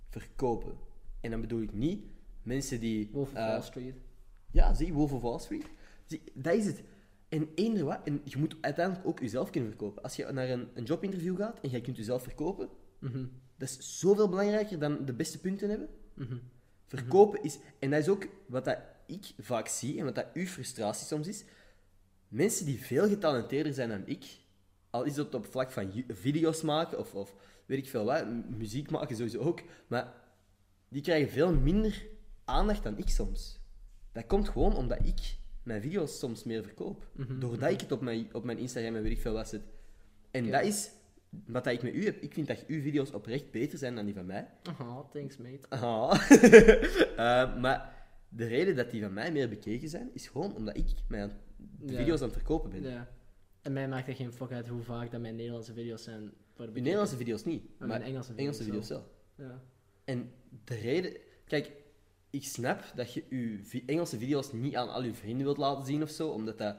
[0.09, 0.77] Verkopen.
[1.21, 2.05] En dan bedoel ik niet
[2.43, 3.09] mensen die...
[3.11, 3.95] Wolf of eh, Wall Street.
[4.51, 5.65] ja, zie, Wolf of Wall Street.
[6.05, 6.83] Zie, dat is het.
[7.29, 10.03] En eender wat, en je moet uiteindelijk ook jezelf kunnen verkopen.
[10.03, 13.25] Als je naar een, een jobinterview gaat en jij kunt jezelf verkopen, Mhm,
[13.57, 15.89] dat is zoveel belangrijker dan de beste punten hebben.
[16.13, 16.37] mhm.
[16.87, 20.45] Verkopen is, en dat is ook wat dat ik vaak zie en wat dat uw
[20.45, 21.43] frustratie soms is.
[22.33, 24.25] Mensen die veel getalenteerder zijn dan ik,
[24.89, 28.89] al is dat op vlak van video's maken of, of weet ik veel wat, muziek
[28.89, 30.13] maken sowieso ook, maar
[30.89, 32.05] die krijgen veel minder
[32.45, 33.59] aandacht dan ik soms.
[34.11, 37.07] Dat komt gewoon omdat ik mijn video's soms meer verkoop.
[37.11, 39.61] Mhm, Doordat ik het op mijn, op mijn Instagram en weet ik veel wat zet.
[40.31, 40.91] En dat is
[41.45, 42.21] wat dat ik met u heb.
[42.21, 44.47] Ik vind dat uw video's oprecht beter zijn dan die van mij.
[44.63, 45.67] Aha, thanks mate.
[47.15, 48.02] Eh, maar
[48.35, 51.31] de reden dat die van mij meer bekeken zijn, is gewoon omdat ik mij aan
[51.79, 52.81] de video's aan het verkopen ben.
[52.83, 53.09] Ja.
[53.61, 56.31] En mij maakt er geen fuck uit hoe vaak dat mijn Nederlandse video's zijn.
[56.53, 59.11] voor de Nederlandse video's niet, Maar mijn Engelse Engelse video's wel.
[59.35, 59.61] Ja.
[60.03, 60.31] En
[60.63, 61.17] de reden...
[61.45, 61.71] Kijk,
[62.29, 66.01] ik snap dat je je Engelse video's niet aan al je vrienden wilt laten zien
[66.01, 66.77] of zo, omdat dat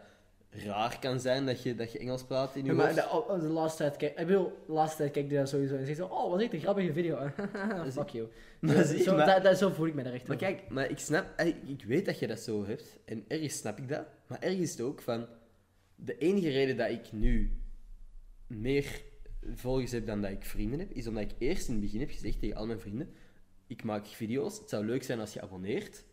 [0.55, 2.95] raar kan zijn dat je, dat je Engels praat in je Ja, maar
[3.41, 5.97] de, laatste tijd kijk, ik bedoel, de laatste tijd kijk ik daar sowieso en zeg
[5.97, 7.31] zo, oh, wat is dit een grappige video.
[7.91, 8.29] Fuck you.
[8.61, 10.37] Maar Zo- zie je, zo, maar- dat, dat, zo voel ik me daar echt Maar
[10.37, 10.49] over.
[10.55, 12.99] kijk, maar ik snap, ik weet dat je dat zo hebt.
[13.05, 14.07] En ergens snap ik dat.
[14.27, 15.27] Maar ergens is het ook van.
[15.97, 17.61] De enige reden dat ik nu
[18.47, 19.03] meer
[19.55, 22.11] volgers heb dan dat ik vrienden heb, is omdat ik eerst in het begin heb
[22.11, 23.15] gezegd tegen al mijn vrienden:
[23.67, 24.59] ik maak video's.
[24.59, 26.05] Het zou leuk zijn als je abonneert.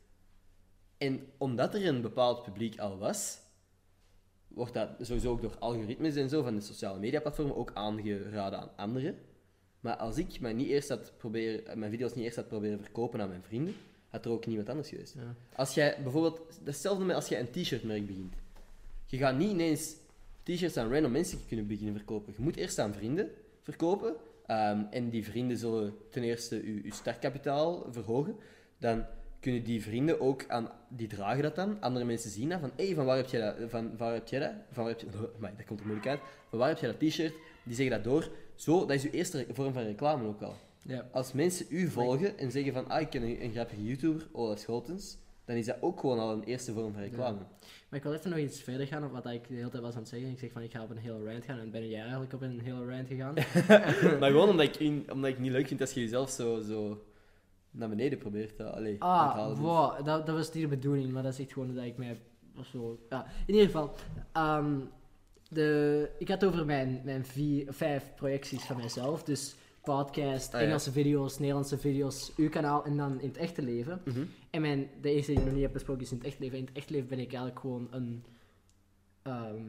[0.97, 3.39] En omdat er een bepaald publiek al was,
[4.53, 8.71] wordt dat sowieso ook door algoritmes en zo van de sociale mediaplatformen ook aangeraden aan
[8.75, 9.15] anderen.
[9.79, 13.21] Maar als ik mij niet eerst had proberen, mijn video's niet eerst had proberen verkopen
[13.21, 13.75] aan mijn vrienden,
[14.09, 15.13] had er ook niemand anders geweest.
[15.13, 15.35] Ja.
[15.55, 18.33] Als jij bijvoorbeeld, hetzelfde met als jij een t-shirtmerk begint.
[19.05, 19.95] Je gaat niet ineens
[20.43, 22.33] t-shirts aan random mensen kunnen beginnen verkopen.
[22.37, 23.29] Je moet eerst aan vrienden
[23.61, 24.15] verkopen.
[24.45, 28.35] ehm, en die vrienden zullen ten eerste je, je startkapitaal verhogen.
[28.77, 29.05] Dan
[29.41, 31.77] kunnen die vrienden ook aan, die dragen dat dan.
[31.81, 33.69] Andere mensen zien dat van, hé, van waar heb jij dat?
[33.69, 34.51] Van waar heb jij dat?
[34.71, 36.19] Van waar heb je, Amai, dat komt er moeilijk uit.
[36.49, 37.33] Van waar heb jij dat t-shirt?
[37.63, 38.29] Die zeggen dat door.
[38.55, 40.55] Zo, dat is je eerste vorm van reclame ook al.
[40.81, 41.07] Ja.
[41.11, 44.55] Als mensen u volgen en zeggen van, ah, ik ken een, een grappige YouTuber, Ola
[44.55, 47.37] Scholtens, dan is dat ook gewoon al een eerste vorm van reclame.
[47.89, 49.93] Maar ik wil even nog iets verder gaan op wat ik de hele tijd was
[49.93, 50.29] aan het zeggen.
[50.29, 52.41] Ik zeg van ik ga op een hele rant gaan en ben jij eigenlijk op
[52.41, 53.33] een hele rant gegaan.
[54.19, 57.03] maar gewoon omdat ik, in- omdat ik niet leuk vind als je jezelf zo, zo
[57.71, 59.57] naar beneden probeert te allee, te Ah, halen.
[59.57, 62.19] wow, dat, dat was niet de bedoeling, maar dat is echt gewoon dat ik mij
[62.57, 62.99] of zo.
[63.09, 63.95] Ja, in ieder geval,
[64.31, 64.79] ehm,
[65.49, 69.23] de, ik had over mijn, mijn vier, vijf projecties van mijzelf.
[69.23, 70.65] Dus podcast, Ah, ja.
[70.65, 74.01] Engelse video's, Nederlandse video's, uw kanaal en dan in het echte leven.
[74.05, 74.23] Mhm.
[74.49, 76.57] En mijn, de eerste die ik nog niet heb besproken is in het echt leven.
[76.57, 78.23] In het echt leven ben ik eigenlijk gewoon een...
[79.21, 79.63] ehm,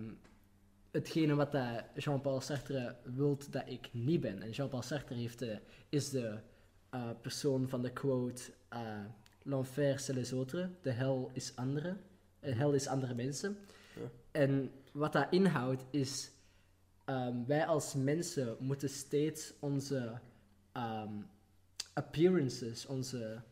[0.90, 4.42] hetgene wat dat Jean-Paul Sartre wilt dat ik niet ben.
[4.42, 6.38] En Jean-Paul Sartre heeft de, is de
[6.92, 8.42] eh, persoon van de quote...
[8.68, 9.04] eh,
[9.44, 10.68] L'enfer c'est les autres.
[10.82, 11.96] De hel is andere.
[12.40, 13.56] De hel is andere mensen.
[13.94, 14.10] Ja.
[14.30, 16.30] En wat dat inhoudt is...
[17.04, 20.18] ehm, wij als mensen moeten steeds onze
[20.72, 21.12] ehm,
[21.92, 23.42] appearances, onze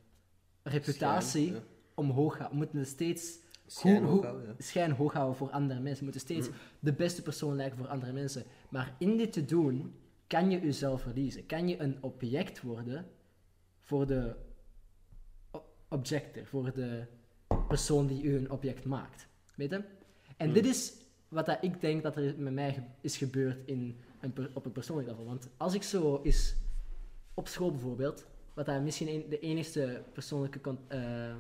[0.63, 1.69] reputatie Schijn, ja.
[1.95, 2.59] omhoog houden.
[2.59, 4.55] We moeten steeds Schijn hoog houden, ja.
[4.59, 5.99] schijn hoog houden voor andere mensen.
[5.99, 6.49] We moeten steeds
[6.81, 8.45] de beste persoon lijken voor andere mensen.
[8.69, 9.95] Maar in dit te doen,
[10.27, 11.47] kan je jezelf verliezen.
[11.47, 13.07] Kan je een object worden
[13.91, 14.35] voor de
[15.89, 17.05] objector, voor de
[17.69, 19.27] persoon die u een object maakt.
[19.55, 19.77] Weet je?
[20.37, 20.53] En Hmm.
[20.53, 20.93] dit is
[21.29, 25.09] wat dat ik denk dat er met mij is gebeurd in een op een persoonlijk
[25.09, 25.25] level.
[25.25, 26.55] Want als ik zo is
[27.35, 28.25] op school bijvoorbeeld,
[28.55, 31.35] wat dat misschien een- de enige persoonlijke con- eh,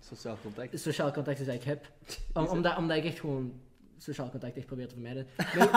[0.00, 0.80] Sociaal contact.
[0.80, 1.90] sociaal contact is dat ik heb.
[2.34, 3.52] Om, omdat, omdat ik echt gewoon
[3.98, 5.26] sociaal contact echt probeer te vermijden.
[5.36, 5.70] Ben,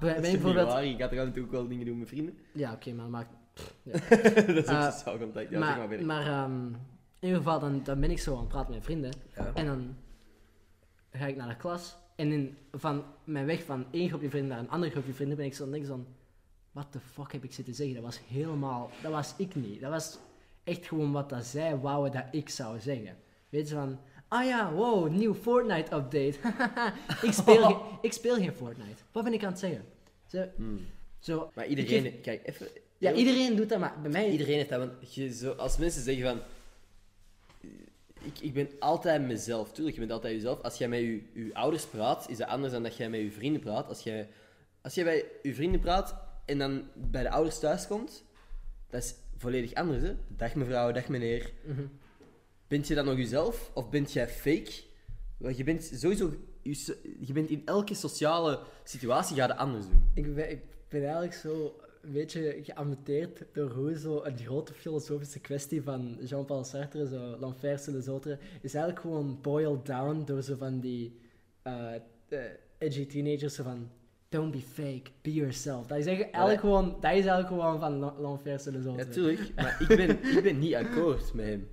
[0.00, 0.66] ben ik bijvoorbeeld...
[0.68, 2.38] waar, je gaat af en toe ook wel dingen doen met vrienden?
[2.52, 3.26] Ja, oké, maar dat
[3.82, 5.50] dat is ook Eh, sociaal contact.
[5.50, 6.66] Ja, zeg maar maar maar ehm,
[7.20, 9.12] in ieder geval, dan, dan ben ik zo aan het praten met vrienden.
[9.36, 9.50] Ja.
[9.54, 9.96] En dan
[11.10, 11.96] ga ik naar de klas.
[12.16, 15.46] En in, van mijn weg van één groepje vrienden naar een andere groepje vrienden ben
[15.46, 16.06] ik zo aan denken van...
[16.72, 17.94] What the fuck heb ik zitten zeggen?
[17.94, 18.90] Dat was helemaal...
[19.02, 19.80] Dat was ik niet.
[19.80, 20.18] Dat was
[20.64, 23.16] echt gewoon wat dat zij wouden dat ik zou zeggen.
[23.48, 23.98] Weet je van...
[24.28, 26.38] Ah ja, wow, nieuw Fortnite-update.
[27.26, 29.02] ik, speel ik speel geen Fortnite.
[29.12, 29.84] Wat ben ik aan het zeggen?
[30.26, 30.86] Zo, Hmm.
[31.18, 32.20] zo, Maar iedereen...
[32.20, 32.66] Kijk, even...
[32.98, 34.30] ja, iedereen doet dat, maar bij mij...
[34.30, 36.40] Iedereen heeft dat, want je zo, als mensen zeggen van...
[38.20, 39.72] Ik, ik ben altijd mezelf.
[39.72, 40.62] Tuurlijk, je bent altijd jezelf.
[40.62, 43.30] Als jij met je, je ouders praat, is dat anders dan dat jij met je
[43.30, 43.88] vrienden praat.
[43.88, 44.28] Als jij,
[44.80, 48.24] als jij bij je vrienden praat en dan bij de ouders thuis komt,
[48.90, 50.02] dat is volledig anders.
[50.02, 50.16] Hè?
[50.28, 51.52] Dag mevrouw, dag meneer.
[51.64, 51.86] Mhm.
[52.68, 54.72] Bent je dan nog jezelf of bent jij fake?
[55.36, 56.32] Want je bent sowieso...
[57.20, 60.10] Je, bent in elke sociale situatie ga je anders doen.
[60.14, 65.38] Ik ben, ik ben eigenlijk zo een beetje geamuteerd door hoe zo een grote filosofische
[65.40, 70.42] kwestie van Jean-Paul Sartre, zo l'enfer c'est les autres, is eigenlijk gewoon boiled down door
[70.42, 71.18] zo van die
[71.62, 71.94] eh,
[72.28, 72.38] eh,
[72.78, 73.88] edgy teenagers zo van
[74.28, 75.86] don't be fake, be yourself.
[75.86, 79.14] Dat is eigenlijk, gewoon, dat is eigenlijk gewoon van l'en- l'enfer c'est les Ja, autres.
[79.14, 79.54] tuurlijk.
[79.56, 81.68] Maar ik ben, ik ben niet akkoord met hem.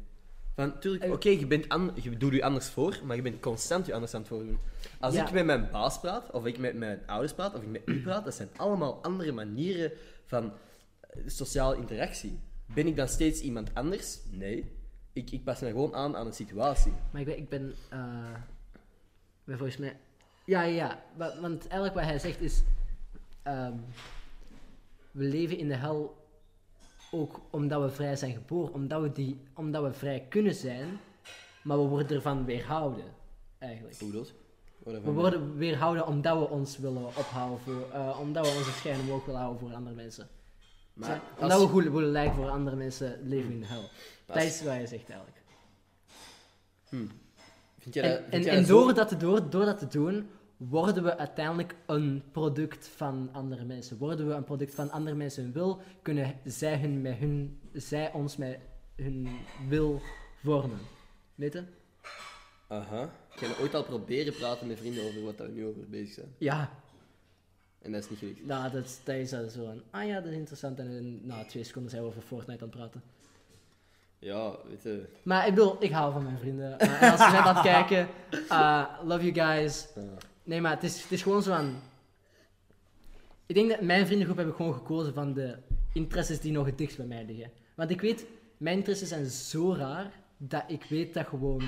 [0.56, 3.86] Van, tuurlijk, oké, je, bent an- je doet je anders voor, maar je bent constant
[3.86, 4.58] je anders aan het voordoen.
[5.00, 5.26] Als Ja.
[5.28, 8.02] ik met mijn baas praat, of ik met mijn ouders praat, of ik met u
[8.02, 9.91] praat, dat zijn allemaal andere manieren
[10.25, 10.53] van
[10.99, 12.39] eh, sociale interactie.
[12.73, 14.19] Ben ik dan steeds iemand anders?
[14.31, 14.71] Nee.
[15.13, 16.91] Ik, ik pas me gewoon aan aan een situatie.
[17.11, 18.33] Maar ik ben, ik ben, eh,
[19.43, 19.97] ben volgens mij...
[20.45, 21.03] Ja, ja, ja.
[21.17, 22.63] Wa- Want eigenlijk wat hij zegt is...
[23.43, 23.73] ehm,
[25.11, 26.23] we leven in de hel
[27.11, 28.73] ook omdat we vrij zijn geboren.
[28.73, 30.99] Omdat we, die, omdat we vrij kunnen zijn,
[31.63, 33.05] maar we worden ervan weerhouden.
[33.57, 33.99] Eigenlijk.
[33.99, 34.33] Hoe bedoelt?
[34.86, 37.89] We worden weerhouden omdat we ons willen ophouden voor...
[37.93, 40.28] eh, omdat we onze schijn omhoog willen houden voor andere mensen.
[40.93, 43.89] Maar als- omdat we goed willen lijken voor andere mensen, leven we in de hel.
[44.26, 45.41] Dat is wat hij zegt eigenlijk.
[47.80, 50.30] Vind jij dat, En, vind en, en door, dat te, door, door dat te doen,
[50.58, 53.98] worden we uiteindelijk een product van andere mensen.
[53.98, 58.12] Worden we een product van andere mensen hun wil, kunnen zij, hun met hun, zij
[58.13, 58.60] ons met
[58.95, 59.28] hun
[59.69, 60.02] wil
[60.43, 60.80] vormen.
[61.36, 61.63] Weet je?
[62.67, 63.10] Aha.
[63.36, 66.34] Ik heb ooit al proberen praten met vrienden over wat we nu over bezig zijn.
[66.38, 66.69] Ja,
[67.82, 68.45] En dat is niet gelukt.
[68.45, 70.80] nou, dat, is- dat is zo een, ah ja, dat is interessant.
[70.80, 73.02] En in na twee seconden zijn we over Fortnite aan het praten.
[74.19, 75.06] Ja, weet je...
[75.24, 76.80] Maar ik bedoel, ik hou van mijn vrienden.
[76.80, 78.08] Eh, en als je net aan het kijken,
[78.50, 79.88] eh, love you guys.
[80.43, 81.82] Nee, maar het is, het is gewoon zo aan.
[83.45, 85.58] Ik denk dat mijn vriendengroep heb ik gewoon gekozen van de
[85.93, 87.52] interesses die nog het dichtst bij mij liggen.
[87.76, 88.26] Want ik weet,
[88.58, 91.62] mijn interesses zijn zo raar dat ik weet dat gewoon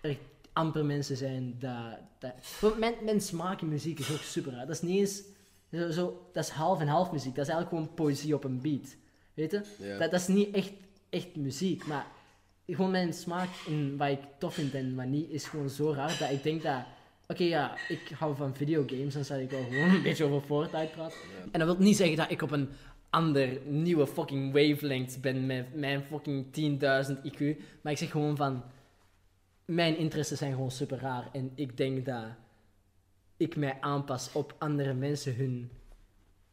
[0.00, 0.16] er
[0.56, 1.98] amper mensen zijn dat.
[2.18, 4.66] dat mijn, mijn smaak in muziek is ook super raar.
[4.66, 5.22] Dat is niet eens.
[5.72, 7.34] Zo, zo, dat is half en half muziek.
[7.34, 8.96] Dat is eigenlijk gewoon poëzie op een beat.
[9.34, 9.62] Weet je?
[9.78, 9.98] Ja.
[9.98, 10.72] Dat, dat is niet echt,
[11.10, 11.86] echt muziek.
[11.86, 12.06] Maar
[12.66, 16.16] gewoon mijn smaak in wat ik tof vind en wat niet is gewoon zo raar
[16.18, 16.82] dat ik denk dat.
[17.28, 20.90] Oké, ja, ik hou van videogames, dan zal ik wel gewoon een beetje over Fortnite
[20.94, 21.18] praten.
[21.50, 22.68] En dat wil niet zeggen dat ik op een
[23.10, 27.56] ander nieuwe fucking wavelength ben met mijn fucking 10.000 IQ.
[27.80, 28.62] Maar ik zeg gewoon van,
[29.66, 31.28] mijn interesses zijn gewoon super raar.
[31.32, 32.24] En ik denk dat
[33.36, 35.70] ik mij aanpas op andere mensen hun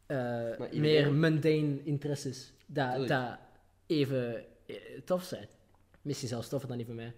[0.06, 2.52] eh, iedereen- meer mundane interesses.
[2.66, 3.38] Dat, dat
[3.86, 5.46] even eh, tof zijn.
[6.02, 7.12] Misschien zelfs toffer dan die van mij.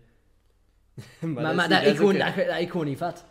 [1.21, 3.25] Maar, dat maar, dat, ik gewoon, dat, dat ik gewoon niet vat.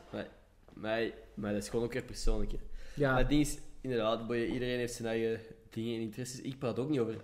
[0.73, 2.51] Maar, maar dat is gewoon ook weer persoonlijk.
[2.51, 2.57] hè.
[2.95, 3.09] Ja.
[3.11, 6.41] Maar het ding is, inderdaad, boy, iedereen heeft zijn eigen dingen en interesses.
[6.41, 7.15] Ik praat ook niet over.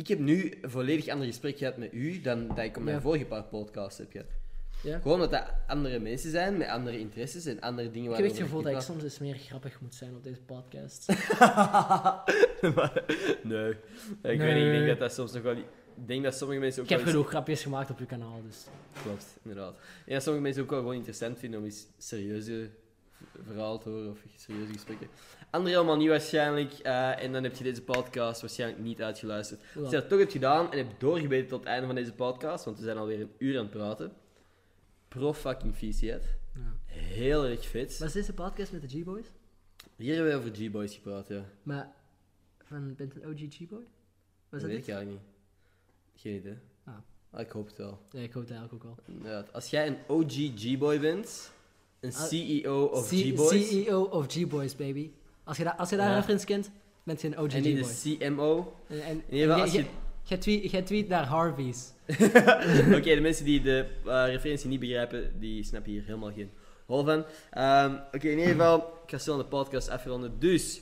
[0.00, 2.96] Ik heb nu een volledig ander gesprek gehad met u dan dat ik op mijn
[2.96, 3.02] Ja.
[3.02, 4.26] vorige paar podcasts heb gehad.
[4.82, 4.98] Ja.
[4.98, 8.36] Gewoon omdat dat andere mensen zijn met andere interesses en andere dingen Ik heb het
[8.38, 11.06] gevoel dat ik soms eens meer grappig moet zijn op deze podcast.
[12.74, 13.04] Maar-
[13.42, 13.70] nee,
[14.22, 14.64] ik weet niet.
[14.66, 15.56] Ik denk dat dat soms nog wel.
[15.56, 15.64] Ik
[16.06, 18.42] denk dat sommige mensen ook ik heb wel eens- genoeg grapjes gemaakt op je kanaal,
[18.46, 18.66] dus...
[19.02, 19.74] Klopt, inderdaad.
[20.06, 22.70] En dat sommige mensen ook wel gewoon interessant vinden om eens serieuze
[23.12, 25.08] v- verhalen te horen of serieuze gesprekken.
[25.50, 26.72] Anderen allemaal niet waarschijnlijk.
[26.72, 29.60] eh, en dan heb je deze podcast waarschijnlijk niet uitgeluisterd.
[29.76, 32.64] Als je dat toch hebt gedaan en hebt doorgebeten tot het einde van deze podcast,
[32.64, 34.12] want we zijn alweer een uur aan het praten.
[35.08, 35.74] Pro fucking.
[36.00, 36.18] Ja.
[36.86, 37.98] Heel erg vet.
[37.98, 39.26] Was deze podcast met de G-Boys?
[39.96, 41.44] Hier hebben we over G-Boys gepraat, ja.
[41.62, 41.92] Maar
[42.64, 43.80] van, bent een OG G-Boy?
[44.48, 45.30] Was dat weet ik eigenlijk niet.
[46.20, 46.56] Geen idee.
[46.84, 46.94] Ah.
[47.30, 47.98] Maar ik hoop het wel.
[48.10, 49.14] Ja, ik hoop het eigenlijk ook wel.
[49.16, 49.52] Inderdaad.
[49.52, 51.52] Als jij een OG G-Boy bent,
[52.00, 55.10] een Ah, CEO of C- G-Boys, CEO of G-Boys, baby.
[55.50, 56.10] Als je, dat, als je daar Ja.
[56.10, 56.70] een reference kent,
[57.02, 59.80] bent je een OG en niet de CMO, En, en, ieder geval, en als jij-
[59.82, 59.88] je-
[60.22, 60.38] jij
[60.70, 61.92] tweet, tweet naar Harvey's.
[62.98, 66.50] Oké, de mensen die de eh, referentie niet begrijpen, die snappen hier helemaal geen
[66.86, 67.24] hol van.
[67.50, 70.38] Ehm, Oké, in ieder geval, ik ga snel de podcast afronden.
[70.38, 70.80] Dus,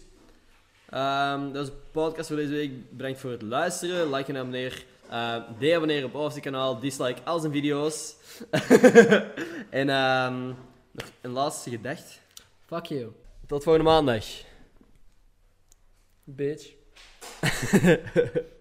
[0.88, 2.72] ehm, dat was de podcast voor deze week.
[2.90, 4.11] Bedankt voor het luisteren.
[4.14, 4.85] Like en abonneer.
[5.11, 6.78] Uh, de-abonneer op ons kanaal.
[6.81, 8.14] Dislike al zijn video's.
[9.70, 10.46] en ehm,
[10.90, 12.20] nog een laatste gedacht.
[12.66, 13.07] Fuck you,
[13.46, 14.24] Tot volgende maandag.
[16.29, 16.75] Bitch.